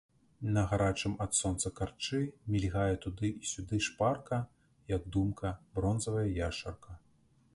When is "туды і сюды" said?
3.03-3.81